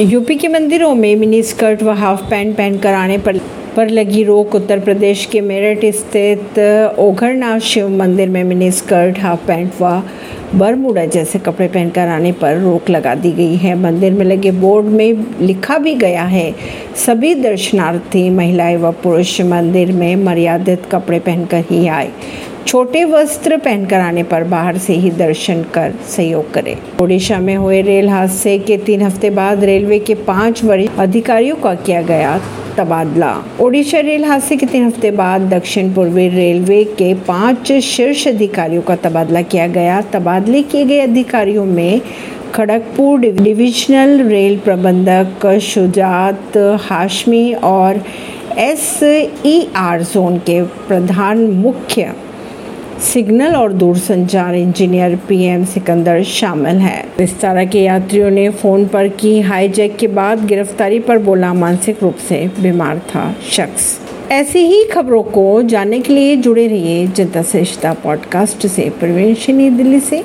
UP 0.00 0.34
के 0.36 0.48
मंदिरों 0.48 0.94
में 0.94 1.14
मिनी 1.16 1.42
स्कर्ट 1.42 1.82
व 1.82 1.90
हाफ़ 1.94 2.20
पैंट 2.30 2.56
पहनकर 2.56 2.94
आने 2.94 3.16
पर 3.18 3.38
पर 3.76 3.88
लगी 3.88 4.22
रोक 4.24 4.54
उत्तर 4.54 4.80
प्रदेश 4.80 5.24
के 5.26 5.40
मेरठ 5.40 5.84
स्थित 5.94 6.58
ओघरनाथ 6.98 7.58
शिव 7.60 7.88
मंदिर 7.88 8.28
में 8.28 8.42
मिनी 8.44 8.70
स्कर्ट, 8.70 9.18
हाफ़ 9.18 9.46
पैंट 9.46 9.72
व 9.80 10.02
बरमूडा 10.54 11.04
जैसे 11.06 11.38
कपड़े 11.38 11.68
पहनकर 11.68 12.08
आने 12.08 12.32
पर 12.32 12.56
रोक 12.58 12.90
लगा 12.90 13.14
दी 13.14 13.32
गई 13.32 13.56
है। 13.56 13.74
मंदिर 13.74 14.12
में 14.12 14.24
लगे 14.26 14.50
बोर्ड 14.50 14.86
में 14.86 15.24
लिखा 15.40 15.78
भी 15.78 15.94
गया 15.94 16.24
है, 16.24 16.52
सभी 17.06 17.34
दर्शनार्थी, 17.34 18.28
महिलाएँ 18.30 18.76
व 18.76 18.92
पुरुष 18.92 19.40
मंदिर 19.40 19.92
में 19.92 20.16
मर्यादित 20.16 20.86
कपड़े 20.92 21.18
पहनकर 21.18 21.64
ही 21.70 21.86
आए। 21.88 22.10
छोटे 22.66 23.04
वस्त्र 23.04 23.56
पहनकर 23.56 24.00
आने 24.00 24.22
पर 24.22 24.44
बाहर 24.44 24.78
से 24.78 24.94
ही 24.94 25.10
दर्शन 25.10 25.62
कर 25.74 25.92
सहयोग 26.08 26.52
करें। 26.54 26.76
ओडिशा 27.02 27.38
में 27.38 27.56
हुए 27.56 27.80
रेल 27.82 28.08
हादसे 28.08 28.58
के 28.58 28.76
तीन 28.76 29.02
हफ़्ते 29.02 29.30
बाद 29.30 29.64
रेलवे 29.64 29.98
के 29.98 30.14
पाँच 30.14 30.64
वरिष्ठ 30.64 30.98
अधिकारियों 30.98 31.56
का 31.56 31.74
किया 31.74 32.02
गया 32.02 32.40
तबादला। 32.76 33.32
ओडिशा 33.60 33.98
रेल 34.00 34.24
हादसे 34.24 34.56
के 34.56 34.66
तीन 34.66 34.86
हफ़्ते 34.86 35.10
बाद 35.10 35.40
दक्षिण 35.48 35.92
पूर्वी 35.94 36.28
रेलवे 36.28 36.82
के 36.98 37.12
पाँच 37.26 37.72
शीर्ष 37.84 38.26
अधिकारियों 38.28 38.82
का 38.82 38.94
तबादला 38.96 39.42
किया 39.42 39.66
गया। 39.66 40.00
तबादले 40.12 40.62
किए 40.62 40.84
गए 40.84 41.00
अधिकारियों 41.00 41.64
में 41.64 42.00
खड़गपुर 42.54 43.20
डिविजनल 43.20 44.22
रेल 44.28 44.58
प्रबंधक 44.58 45.46
शुजात 45.62 46.56
हाशमी 46.80 47.52
और 47.54 48.02
एस 48.58 48.98
ई 49.46 49.68
आर 49.76 50.02
जोन 50.02 50.38
के 50.38 50.62
प्रधान 50.88 51.44
मुख्य 51.56 52.14
सिग्नल 53.00 53.54
और 53.56 53.72
दूरसंचार 53.72 54.54
इंजीनियर 54.54 55.16
पीएम 55.16 55.64
सिकंदर 55.64 56.22
शामिल 56.22 56.76
है। 56.76 57.04
तरह 57.40 57.64
के 57.64 57.78
यात्रियों 57.78 58.30
ने 58.30 58.50
फ़ोन 58.50 58.86
पर 58.86 59.08
की 59.08 59.40
हाईजैक 59.40 59.96
के 59.96 60.06
बाद 60.06 60.46
गिरफ्तारी 60.46 60.98
पर 60.98 61.18
बोला 61.18 61.54
मानसिक 61.54 62.02
रूप 62.02 62.16
से 62.16 62.50
बीमार 62.60 62.98
था 62.98 63.34
शख्स। 63.50 64.00
ऐसी 64.32 64.58
ही 64.58 64.84
खबरों 64.84 65.22
को 65.22 65.62
जानने 65.62 66.00
के 66.00 66.14
लिए 66.14 66.36
जुड़े 66.36 66.66
रहिए 66.66 67.06
जनता 67.06 67.42
श्रेष्ठता 67.42 67.92
पॉडकास्ट 67.92 68.66
से। 68.66 68.90
प्रवेश 69.00 69.50
दिल्ली 69.50 70.00
से। 70.00 70.24